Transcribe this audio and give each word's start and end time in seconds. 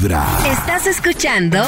Vibra. 0.00 0.24
Estás 0.50 0.86
escuchando 0.86 1.58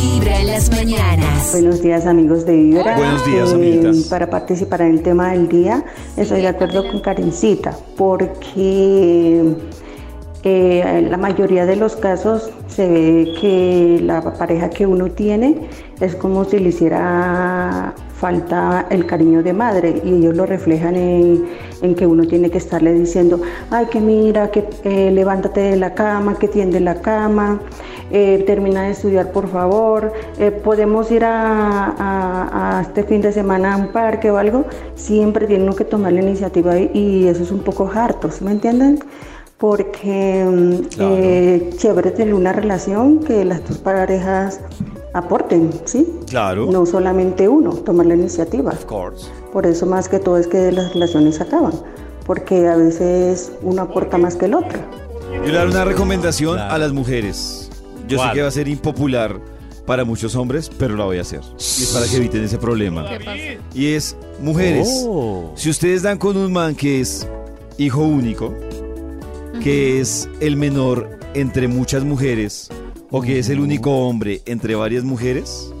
Vibra 0.00 0.40
en 0.40 0.46
las 0.46 0.70
mañanas. 0.70 1.52
Buenos 1.52 1.82
días 1.82 2.06
amigos 2.06 2.46
de 2.46 2.56
Vibra. 2.56 2.96
Buenos 2.96 3.26
días, 3.26 3.50
Eh, 3.50 3.54
amiguitas. 3.54 3.96
Para 4.08 4.30
participar 4.30 4.80
en 4.80 4.92
el 4.92 5.02
tema 5.02 5.32
del 5.32 5.48
día, 5.48 5.84
estoy 6.16 6.40
de 6.40 6.48
acuerdo 6.48 6.90
con 6.90 7.00
Karencita, 7.00 7.76
porque 7.98 9.56
eh, 10.42 10.82
en 10.86 11.10
la 11.10 11.18
mayoría 11.18 11.66
de 11.66 11.76
los 11.76 11.96
casos 11.96 12.50
se 12.68 12.88
ve 12.88 13.34
que 13.38 14.00
la 14.02 14.22
pareja 14.22 14.70
que 14.70 14.86
uno 14.86 15.10
tiene 15.10 15.68
es 16.00 16.14
como 16.14 16.44
si 16.46 16.58
le 16.60 16.70
hiciera 16.70 17.94
falta 18.24 18.86
el 18.88 19.04
cariño 19.04 19.42
de 19.42 19.52
madre 19.52 20.00
y 20.02 20.14
ellos 20.14 20.34
lo 20.34 20.46
reflejan 20.46 20.96
en, 20.96 21.44
en 21.82 21.94
que 21.94 22.06
uno 22.06 22.24
tiene 22.26 22.48
que 22.50 22.56
estarle 22.56 22.94
diciendo, 22.94 23.38
ay 23.70 23.84
que 23.92 24.00
mira, 24.00 24.50
que 24.50 24.64
eh, 24.84 25.10
levántate 25.10 25.60
de 25.60 25.76
la 25.76 25.92
cama, 25.92 26.38
que 26.38 26.48
tiende 26.48 26.80
la 26.80 26.94
cama, 27.02 27.60
eh, 28.10 28.42
termina 28.46 28.84
de 28.84 28.92
estudiar 28.92 29.30
por 29.30 29.46
favor, 29.48 30.10
eh, 30.38 30.50
podemos 30.50 31.10
ir 31.10 31.22
a, 31.26 31.94
a- 31.98 32.78
a 32.78 32.82
este 32.86 33.02
fin 33.02 33.20
de 33.20 33.30
semana 33.30 33.74
a 33.74 33.76
un 33.76 33.88
parque 33.88 34.30
o 34.30 34.38
algo, 34.38 34.64
siempre 34.94 35.46
tiene 35.46 35.64
uno 35.64 35.74
que 35.74 35.84
tomar 35.84 36.12
la 36.14 36.22
iniciativa 36.22 36.78
y, 36.78 36.90
y 36.94 37.28
eso 37.28 37.42
es 37.42 37.50
un 37.50 37.60
poco 37.60 37.90
harto, 37.94 38.30
¿sí 38.30 38.42
¿me 38.42 38.52
entienden? 38.52 39.00
Porque 39.58 40.44
mm, 40.48 40.72
eh, 40.98 41.70
chévere 41.76 42.10
tener 42.10 42.32
una 42.32 42.52
relación 42.54 43.20
que 43.20 43.44
las 43.44 43.60
dos 43.68 43.76
parejas 43.78 44.60
aporten, 45.14 45.70
¿sí? 45.86 46.06
Claro. 46.28 46.66
No 46.70 46.84
solamente 46.84 47.48
uno, 47.48 47.70
tomar 47.72 48.06
la 48.06 48.14
iniciativa. 48.14 48.72
Of 48.72 48.84
course. 48.84 49.26
Por 49.52 49.66
eso 49.66 49.86
más 49.86 50.08
que 50.08 50.18
todo 50.18 50.36
es 50.36 50.46
que 50.46 50.70
las 50.72 50.92
relaciones 50.92 51.40
acaban, 51.40 51.72
porque 52.26 52.68
a 52.68 52.76
veces 52.76 53.52
uno 53.62 53.82
aporta 53.82 54.18
más 54.18 54.36
que 54.36 54.46
el 54.46 54.54
otro. 54.54 54.78
Yo 55.32 55.40
le 55.46 55.52
daré 55.52 55.70
una 55.70 55.84
recomendación 55.84 56.58
a 56.58 56.76
las 56.78 56.92
mujeres. 56.92 57.70
Yo 58.06 58.18
sé 58.18 58.24
¿Cuál? 58.24 58.34
que 58.34 58.42
va 58.42 58.48
a 58.48 58.50
ser 58.50 58.68
impopular 58.68 59.40
para 59.86 60.04
muchos 60.04 60.34
hombres, 60.34 60.70
pero 60.78 60.96
la 60.96 61.04
voy 61.04 61.18
a 61.18 61.22
hacer. 61.22 61.40
Y 61.58 61.82
es 61.82 61.90
para 61.94 62.06
que 62.06 62.16
eviten 62.16 62.44
ese 62.44 62.58
problema. 62.58 63.06
¿Qué 63.08 63.24
pasó? 63.24 63.38
Y 63.78 63.94
es, 63.94 64.16
mujeres, 64.40 64.88
Oh. 65.06 65.52
si 65.54 65.70
ustedes 65.70 66.02
dan 66.02 66.18
con 66.18 66.36
un 66.36 66.52
man 66.52 66.74
que 66.74 67.00
es 67.00 67.26
hijo 67.78 68.02
único, 68.02 68.52
que 69.62 70.00
es 70.00 70.28
el 70.40 70.56
menor 70.56 71.18
entre 71.34 71.68
muchas 71.68 72.02
mujeres, 72.04 72.68
o 73.16 73.22
que 73.22 73.38
es 73.38 73.48
el 73.48 73.60
único 73.60 73.92
hombre 74.08 74.42
entre 74.44 74.74
varias 74.74 75.04
mujeres, 75.04 75.72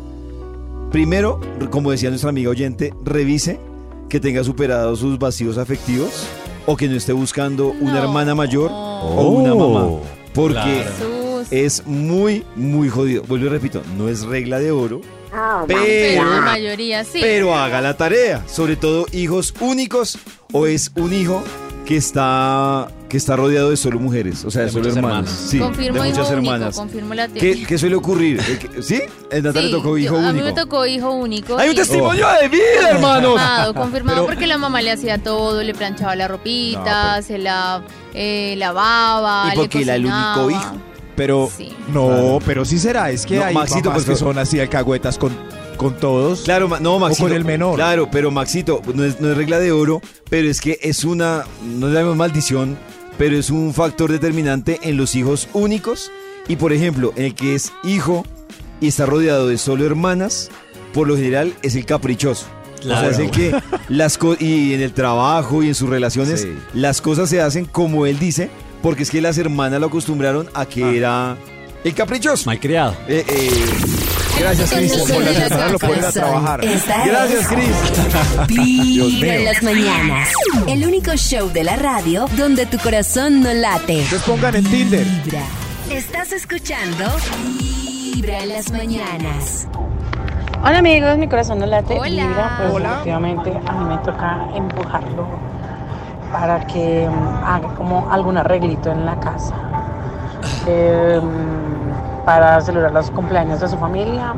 primero, 0.92 1.40
como 1.70 1.90
decía 1.90 2.08
nuestra 2.10 2.30
amiga 2.30 2.50
oyente, 2.50 2.94
revise 3.04 3.58
que 4.08 4.20
tenga 4.20 4.44
superados 4.44 5.00
sus 5.00 5.18
vacíos 5.18 5.58
afectivos 5.58 6.26
o 6.66 6.76
que 6.76 6.86
no 6.88 6.94
esté 6.96 7.12
buscando 7.12 7.68
una 7.80 7.94
No. 7.94 8.02
hermana 8.04 8.34
mayor 8.34 8.70
o 8.72 9.28
una 9.30 9.54
mamá. 9.54 10.00
Porque 10.32 10.84
es 11.50 11.84
muy, 11.86 12.44
muy 12.56 12.88
jodido. 12.88 13.22
Vuelvo 13.26 13.46
y 13.46 13.48
repito, 13.48 13.82
no 13.98 14.08
es 14.08 14.22
regla 14.24 14.58
de 14.60 14.70
oro, 14.70 15.00
Pero 15.66 15.80
pero, 15.82 16.30
la 16.30 16.40
mayoría 16.40 17.02
sí. 17.04 17.18
pero 17.20 17.54
haga 17.54 17.80
la 17.80 17.96
tarea. 17.96 18.44
Sobre 18.46 18.76
todo 18.76 19.06
hijos 19.12 19.52
únicos 19.60 20.18
o 20.52 20.66
es 20.66 20.92
un 20.96 21.12
hijo 21.12 21.42
que 21.84 21.96
está, 21.96 22.88
que 23.14 23.18
está 23.18 23.36
rodeado 23.36 23.70
de 23.70 23.76
solo 23.76 24.00
mujeres, 24.00 24.44
o 24.44 24.50
sea, 24.50 24.62
de, 24.62 24.66
De 24.66 24.72
solo 24.72 24.88
hermanas. 24.88 25.18
hermanas. 25.18 25.46
Sí, 25.50 25.58
confirmo 25.60 26.02
de 26.02 26.08
muchas 26.08 26.24
hijo 26.26 26.32
hermanas. 26.36 26.66
único, 26.66 26.78
confirmo 26.80 27.14
la 27.14 27.28
teoría. 27.28 27.54
¿Qué, 27.54 27.64
qué 27.64 27.78
suele 27.78 27.94
ocurrir? 27.94 28.40
Eh, 28.40 28.82
¿Sí? 28.82 29.02
En 29.30 29.44
Natalia 29.44 29.68
Sí, 29.68 29.74
tocó 29.76 29.96
hijo 29.96 30.14
yo- 30.14 30.18
único. 30.18 30.30
A 30.30 30.32
mí 30.32 30.42
me 30.42 30.52
tocó 30.52 30.84
hijo 30.84 31.10
único. 31.12 31.56
¡Hay 31.56 31.68
un 31.70 31.76
testimonio 31.76 32.26
de 32.42 32.48
vida, 32.48 32.90
hermanos! 32.90 33.34
Confirmado, 33.34 33.74
confirmado 33.74 34.16
Pero- 34.16 34.26
porque 34.26 34.46
la 34.48 34.58
mamá 34.58 34.82
le 34.82 34.90
hacía 34.90 35.18
todo, 35.22 35.62
le 35.62 35.74
planchaba 35.74 36.16
la 36.16 36.26
ropita, 36.26 37.16
No, 37.18 37.22
se 37.22 37.38
la 37.38 37.84
eh, 38.14 38.56
lavaba, 38.58 39.44
Y 39.46 39.50
le 39.50 39.56
porque 39.62 39.82
era 39.82 39.94
el 39.94 40.06
único 40.06 40.18
cocinaba. 40.34 40.52
hijo. 40.74 40.76
Pero 41.14 41.48
Sí. 41.56 41.72
no, 41.92 42.06
Claro. 42.08 42.38
pero 42.44 42.64
sí 42.64 42.80
será. 42.80 43.12
Es 43.12 43.24
que 43.26 43.36
No, 43.36 43.44
hay 43.44 43.54
Maxito, 43.54 43.90
mamás 43.90 44.04
pues, 44.04 44.18
que 44.18 44.24
son 44.24 44.36
así 44.38 44.58
alcahuetas 44.58 45.16
con, 45.18 45.30
con 45.76 45.94
todos. 45.94 46.40
Claro, 46.40 46.68
no, 46.80 46.98
Maxito. 46.98 47.28
con 47.28 47.32
el 47.36 47.44
menor. 47.44 47.76
Claro, 47.76 48.08
pero 48.10 48.32
Maxito, 48.32 48.82
no 48.92 49.04
es, 49.04 49.20
no 49.20 49.30
es 49.30 49.36
regla 49.36 49.60
de 49.60 49.70
oro, 49.70 50.02
pero 50.28 50.48
es 50.50 50.60
que 50.60 50.80
es 50.82 51.04
una, 51.04 51.44
no 51.62 51.86
le 51.86 51.94
llamemos 51.94 52.16
maldición, 52.16 52.76
pero 53.18 53.36
es 53.36 53.50
un 53.50 53.72
factor 53.74 54.10
determinante 54.10 54.78
en 54.82 54.96
los 54.96 55.14
hijos 55.14 55.48
únicos. 55.52 56.10
Y 56.48 56.56
por 56.56 56.72
ejemplo, 56.72 57.12
en 57.16 57.24
el 57.26 57.34
que 57.34 57.54
es 57.54 57.72
hijo 57.84 58.24
y 58.80 58.88
está 58.88 59.06
rodeado 59.06 59.48
de 59.48 59.56
solo 59.58 59.86
hermanas, 59.86 60.50
por 60.92 61.08
lo 61.08 61.16
general 61.16 61.54
es 61.62 61.74
el 61.74 61.86
caprichoso. 61.86 62.46
O 62.80 62.86
sea, 62.86 63.08
es 63.08 63.18
el 63.18 63.30
que 63.30 63.54
las 63.88 64.18
co- 64.18 64.36
y 64.38 64.74
en 64.74 64.82
el 64.82 64.92
trabajo 64.92 65.62
y 65.62 65.68
en 65.68 65.74
sus 65.74 65.88
relaciones, 65.88 66.42
Sí. 66.42 66.52
las 66.74 67.00
cosas 67.00 67.30
se 67.30 67.40
hacen 67.40 67.64
como 67.64 68.04
él 68.04 68.18
dice, 68.18 68.50
porque 68.82 69.04
es 69.04 69.10
que 69.10 69.22
las 69.22 69.38
hermanas 69.38 69.80
lo 69.80 69.86
acostumbraron 69.86 70.50
a 70.52 70.66
que 70.66 70.84
Ah. 70.84 70.90
era 70.92 71.36
el 71.82 71.94
caprichoso. 71.94 72.44
Malcriado. 72.44 72.94
Eh, 73.08 73.24
eh, 73.26 73.50
Gracias, 74.38 74.68
sí, 74.70 75.12
Por 75.12 75.96
la 75.96 76.08
a 76.08 76.12
trabajar. 76.12 76.64
Esta 76.64 77.06
gracias, 77.06 77.48
Cris. 77.48 78.48
Vibra 78.48 79.34
en 79.34 79.44
las 79.44 79.62
mañanas. 79.62 80.28
El 80.66 80.86
único 80.86 81.12
show 81.16 81.50
de 81.50 81.64
la 81.64 81.76
radio 81.76 82.26
donde 82.36 82.66
tu 82.66 82.78
corazón 82.78 83.40
no 83.40 83.52
late. 83.52 84.02
Entonces 84.02 84.22
pongan 84.22 84.56
en 84.56 84.64
Tinder. 84.64 85.04
Vibra. 85.04 85.42
Estás 85.90 86.32
escuchando 86.32 87.04
Vibra 87.58 88.40
en 88.40 88.48
las 88.50 88.70
mañanas. 88.70 89.68
Hola 90.62 90.78
amigos, 90.78 91.18
mi 91.18 91.28
corazón 91.28 91.58
no 91.58 91.66
late. 91.66 91.98
Hola. 91.98 92.26
Vibra, 92.26 92.56
pues 92.58 92.72
Hola. 92.72 92.92
efectivamente 92.92 93.52
a 93.66 93.72
mí 93.72 93.84
me 93.84 93.98
toca 93.98 94.48
empujarlo 94.54 95.28
para 96.32 96.66
que 96.66 97.08
mm, 97.08 97.44
haga 97.44 97.74
como 97.76 98.10
algún 98.10 98.36
arreglito 98.36 98.90
en 98.90 99.06
la 99.06 99.18
casa. 99.20 99.54
Em, 100.66 101.22
para 102.24 102.60
celebrar 102.62 102.92
los 102.92 103.10
cumpleaños 103.10 103.60
de 103.60 103.68
su 103.68 103.76
familia. 103.78 104.34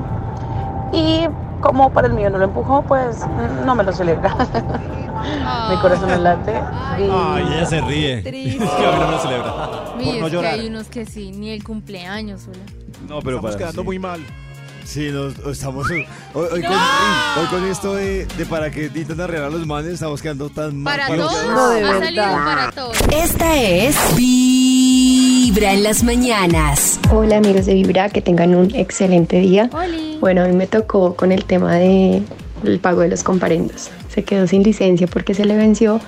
Y 0.93 1.27
como 1.61 1.91
para 1.91 2.09
el 2.09 2.15
mío 2.15 2.31
no 2.31 2.39
lo 2.39 2.45
empujó, 2.45 2.83
pues 2.83 3.21
no 3.65 3.75
me 3.75 3.85
lo 3.85 3.93
celebra. 3.93 4.35
mi 5.71 5.77
corazón 5.79 6.09
no 6.11 6.17
late. 6.17 6.53
Y- 6.99 7.09
Ay, 7.13 7.45
ella 7.55 7.67
se 7.67 7.81
ríe. 7.81 8.23
Triste. 8.23 8.65
Es 8.65 8.71
que 8.71 8.87
a 8.87 8.91
mí 8.93 8.99
no 9.01 9.07
me 9.07 9.13
lo 9.13 9.19
celebra. 9.21 9.53
Por 9.53 10.05
no 10.21 10.27
que 10.27 10.31
llorar. 10.31 10.53
hay 10.55 10.67
unos 10.69 10.89
que 10.89 11.07
sí, 11.07 11.31
ni 11.33 11.51
el 11.51 11.63
cumpleaños. 11.65 12.43
No, 13.09 13.21
pero 13.21 13.37
Estamos 13.37 13.43
para 13.43 13.57
quedando 13.59 13.83
sí. 13.83 13.87
muy 13.87 13.99
mal. 13.99 14.21
Sí, 14.85 15.11
nos, 15.11 15.37
estamos. 15.39 15.89
Hoy, 15.91 16.07
hoy 16.35 16.63
con, 16.63 16.73
hoy 16.73 17.47
con 17.51 17.65
esto 17.69 17.95
de, 17.95 18.25
de 18.27 18.47
para 18.47 18.71
que 18.71 18.85
intentan 18.87 19.21
arreglar 19.23 19.49
a 19.49 19.51
los 19.51 19.67
manes, 19.67 19.95
estamos 19.95 20.23
quedando 20.23 20.49
tan 20.49 20.81
mal. 20.81 20.97
Para 21.01 21.17
todos, 21.17 21.47
No, 21.49 21.69
de 21.71 21.85
ha 21.85 21.99
salido 21.99 22.23
verdad. 22.25 22.45
para 22.45 22.71
todos. 22.73 22.97
Esta 23.13 23.57
es 23.57 23.97
Vibra 25.57 25.73
en 25.73 25.85
las 25.85 26.05
mañanas. 26.05 27.01
Hola 27.11 27.39
amigos 27.39 27.65
de 27.65 27.73
Vibra, 27.73 28.11
que 28.11 28.21
tengan 28.21 28.55
un 28.55 28.75
excelente 28.75 29.41
día. 29.41 29.71
Oli. 29.73 30.19
Bueno, 30.21 30.43
a 30.43 30.49
mí 30.49 30.53
me 30.53 30.67
tocó 30.67 31.17
con 31.17 31.33
el 31.33 31.47
tema 31.47 31.77
de 31.77 32.21
el 32.63 32.79
pago 32.79 33.01
de 33.01 33.09
los 33.09 33.23
comparendos. 33.23 33.89
Se 34.11 34.23
quedó 34.23 34.47
sin 34.47 34.63
licencia 34.63 35.07
porque 35.07 35.33
se 35.33 35.47
le 35.47 35.57
venció 35.57 35.99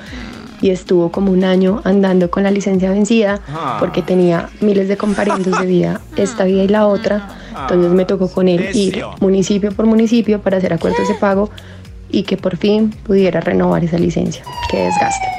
y 0.60 0.68
estuvo 0.68 1.10
como 1.10 1.32
un 1.32 1.44
año 1.44 1.80
andando 1.84 2.30
con 2.30 2.42
la 2.42 2.50
licencia 2.50 2.90
vencida 2.90 3.40
porque 3.80 4.02
tenía 4.02 4.50
miles 4.60 4.86
de 4.86 4.98
comparendos 4.98 5.58
de 5.58 5.66
vida 5.66 6.02
esta 6.16 6.44
vida 6.44 6.64
y 6.64 6.68
la 6.68 6.86
otra. 6.86 7.30
Entonces 7.58 7.90
me 7.90 8.04
tocó 8.04 8.30
con 8.30 8.48
él 8.48 8.68
ir 8.74 9.02
municipio 9.18 9.72
por 9.72 9.86
municipio 9.86 10.42
para 10.42 10.58
hacer 10.58 10.74
acuerdos 10.74 11.08
de 11.08 11.14
pago 11.14 11.48
y 12.10 12.24
que 12.24 12.36
por 12.36 12.58
fin 12.58 12.90
pudiera 13.02 13.40
renovar 13.40 13.82
esa 13.82 13.96
licencia. 13.96 14.44
Qué 14.70 14.76
desgaste. 14.76 15.37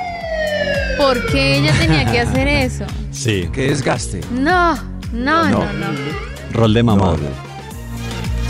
¿Por 0.99 1.25
qué 1.27 1.57
ella 1.59 1.73
tenía 1.79 2.11
que 2.11 2.19
hacer 2.19 2.47
eso? 2.65 2.85
Sí. 3.11 3.49
Qué 3.53 3.69
desgaste. 3.69 4.21
No, 4.31 4.75
no, 5.11 5.49
no, 5.49 5.59
no. 5.73 5.87
Rol 6.53 6.73
de 6.73 6.83
mamá. 6.83 7.15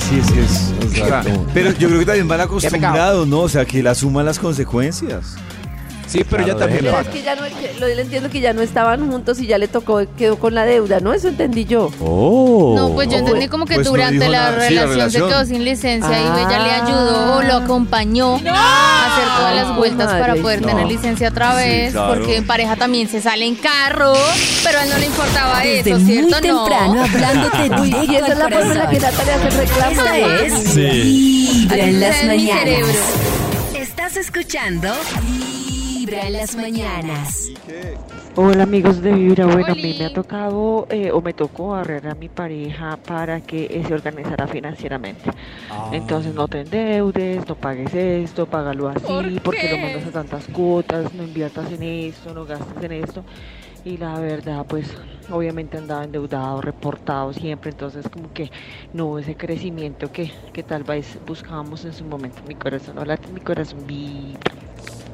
Sí, 0.09 0.19
es 0.19 0.31
que 0.31 0.43
es. 0.43 0.73
o 0.85 0.89
sea, 0.89 1.03
Exacto. 1.19 1.45
pero 1.53 1.71
yo 1.73 1.87
creo 1.87 1.99
que 1.99 2.05
también 2.05 2.27
van 2.27 2.41
acostumbrados, 2.41 3.27
¿no? 3.27 3.41
O 3.41 3.49
sea, 3.49 3.65
que 3.65 3.83
la 3.83 3.93
suman 3.93 4.25
las 4.25 4.39
consecuencias. 4.39 5.35
Sí, 6.09 6.23
pero 6.27 6.43
ella 6.43 6.55
también 6.55 6.79
Pero 6.85 6.91
lo 6.93 6.99
es 7.01 7.07
que 7.09 7.21
ya 7.21 7.35
no, 7.35 7.41
yo- 7.47 7.87
entiendo 7.87 8.29
que 8.29 8.39
ya 8.41 8.51
no 8.53 8.61
estaban 8.61 9.09
juntos 9.11 9.39
y 9.39 9.45
ya 9.47 9.57
le 9.59 9.67
tocó, 9.67 10.01
quedó 10.17 10.39
con 10.39 10.55
la 10.55 10.65
deuda, 10.65 10.99
¿no? 11.01 11.13
Eso 11.13 11.27
entendí 11.27 11.65
yo. 11.65 11.91
Oh. 12.01 12.73
No, 12.75 12.89
pues 12.95 13.09
yo 13.09 13.17
entendí 13.17 13.47
como 13.47 13.65
que 13.65 13.75
Pues 13.75 13.87
durante 13.87 14.27
la 14.27 14.51
nada. 14.51 14.67
Sí, 14.67 14.73
la 14.73 14.85
relación 14.87 15.11
se 15.11 15.17
quedó 15.19 15.45
sin 15.45 15.63
licencia 15.63 16.09
y 16.19 16.23
Ah. 16.25 16.45
ella 16.47 16.59
le 16.63 16.71
ayudó 16.71 17.35
o 17.37 17.41
lo 17.43 17.53
acompañó 17.57 18.35
a 18.47 19.13
hacer 19.13 19.27
todas 19.37 19.55
las 19.55 19.75
vueltas 19.75 20.07
para 20.19 20.35
poder 20.35 20.61
No. 20.61 20.67
tener 20.67 20.87
licencia 20.87 21.29
otra 21.29 21.51
Sí, 21.51 21.57
vez, 21.69 21.91
claro. 21.91 22.13
porque 22.15 22.37
en 22.37 22.47
pareja 22.47 22.75
también 22.75 23.07
se 23.07 23.21
sale 23.21 23.45
en 23.45 23.55
carro, 23.55 24.13
pero 24.63 24.79
a 24.79 24.83
él 24.85 24.89
no 24.89 24.97
le 24.97 25.05
importaba 25.05 25.59
Desde 25.59 25.91
eso, 25.91 25.99
muy 25.99 26.11
¿cierto? 26.11 26.41
temprano 26.41 26.95
no. 26.95 27.03
hablándote 27.03 27.57
directo 27.83 28.03
Y 28.11 28.15
esa 28.15 28.27
es 28.27 28.37
la 28.37 28.49
forma 28.49 28.71
en 28.73 28.77
la 28.79 28.89
que. 28.89 28.99
Natalia 28.99 29.35
hace 29.35 29.47
el 29.47 29.53
reclamo. 29.53 29.91
Esta 30.01 30.17
es 30.17 30.53
Sí. 30.73 31.49
Vibra 31.69 31.77
en 31.77 31.99
las 31.99 32.23
mañanas. 32.25 32.79
Estás 33.75 34.17
escuchando 34.17 34.91
Vibra 36.09 36.25
en 36.25 36.33
las 36.33 36.55
mañanas. 36.55 37.51
Hola 38.35 38.63
amigos 38.63 38.99
de 39.03 39.13
Vibra, 39.13 39.45
bueno, 39.45 39.73
a 39.73 39.75
mí 39.75 39.95
me 39.99 40.05
ha 40.05 40.09
tocado 40.11 40.87
eh, 40.89 41.11
o 41.11 41.21
me 41.21 41.35
tocó 41.35 41.75
arreglar 41.75 42.13
a 42.13 42.15
mi 42.15 42.29
pareja 42.29 42.97
para 42.97 43.41
que 43.41 43.65
eh, 43.65 43.83
se 43.87 43.93
organizara 43.93 44.47
financieramente. 44.47 45.29
Entonces 45.91 46.33
no 46.33 46.47
te 46.47 46.61
endeudes, 46.61 47.47
no 47.47 47.53
pagues 47.53 47.93
esto, 47.93 48.47
págalo 48.47 48.89
así, 48.89 49.05
¿Por 49.05 49.41
porque 49.43 49.69
lo 49.69 49.77
mandas 49.77 50.07
a 50.07 50.11
tantas 50.11 50.47
cuotas, 50.47 51.13
no 51.13 51.21
inviertas 51.21 51.71
en 51.71 51.83
esto, 51.83 52.33
no 52.33 52.43
gastes 52.43 52.83
en 52.83 52.91
esto. 52.91 53.23
Y 53.85 53.97
la 53.97 54.19
verdad, 54.19 54.65
pues 54.67 54.91
obviamente 55.29 55.77
andaba 55.77 56.05
endeudado, 56.05 56.59
reportado 56.59 57.33
siempre, 57.33 57.69
entonces 57.69 58.09
como 58.09 58.33
que 58.33 58.49
no 58.93 59.05
hubo 59.05 59.19
ese 59.19 59.35
crecimiento 59.35 60.11
que, 60.11 60.31
que 60.53 60.63
tal 60.63 60.83
vez 60.83 61.19
buscábamos 61.27 61.85
en 61.85 61.93
su 61.93 62.03
momento. 62.03 62.41
Mi 62.47 62.55
corazón, 62.55 62.95
no 62.95 63.05
late, 63.05 63.27
mi 63.31 63.41
corazón 63.41 63.85
vibra. 63.85 64.68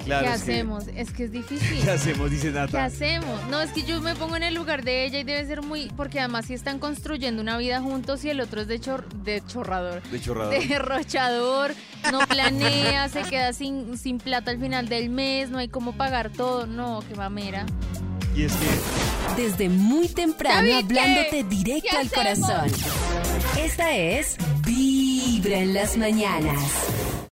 Claro, 0.05 0.27
¿Qué 0.27 0.33
es 0.33 0.43
que- 0.43 0.51
hacemos? 0.53 0.83
Es 0.95 1.11
que 1.11 1.23
es 1.25 1.31
difícil. 1.31 1.81
¿Qué 1.83 1.91
hacemos? 1.91 2.29
Dice 2.31 2.47
¿Qué 2.47 2.53
Nata. 2.53 2.85
hacemos? 2.85 3.41
No, 3.49 3.59
es 3.61 3.71
que 3.71 3.83
yo 3.83 3.99
me 4.01 4.15
pongo 4.15 4.37
en 4.37 4.43
el 4.43 4.53
lugar 4.53 4.83
de 4.83 5.05
ella 5.05 5.19
y 5.19 5.23
debe 5.23 5.45
ser 5.45 5.61
muy... 5.63 5.91
Porque 5.97 6.19
además 6.19 6.45
si 6.45 6.53
están 6.53 6.79
construyendo 6.79 7.41
una 7.41 7.57
vida 7.57 7.81
juntos 7.81 8.23
y 8.23 8.29
el 8.29 8.39
otro 8.39 8.61
es 8.61 8.67
de, 8.67 8.79
chor, 8.79 9.07
de 9.23 9.41
chorrador. 9.45 10.01
De 10.03 10.21
chorrador. 10.21 10.53
Derrochador, 10.67 11.73
no 12.11 12.19
planea, 12.27 13.09
se 13.09 13.23
queda 13.23 13.51
sin, 13.53 13.97
sin 13.97 14.19
plata 14.19 14.51
al 14.51 14.59
final 14.59 14.87
del 14.87 15.09
mes, 15.09 15.49
no 15.49 15.57
hay 15.57 15.67
cómo 15.69 15.93
pagar 15.93 16.29
todo. 16.29 16.67
No, 16.67 17.03
qué 17.09 17.15
mamera. 17.15 17.65
Y 18.35 18.43
es 18.43 18.53
que 18.53 19.41
Desde 19.41 19.69
muy 19.69 20.07
temprano 20.09 20.55
¿Sabe 20.57 20.69
qué? 20.69 20.75
hablándote 20.99 21.43
directo 21.45 21.87
¿Qué 21.89 21.97
al 21.97 22.05
hacemos? 22.07 22.47
corazón. 22.49 22.71
Esta 23.59 23.95
es 23.95 24.35
Vibra 24.65 25.57
en 25.59 25.73
las 25.73 25.95
mañanas. 25.97 26.59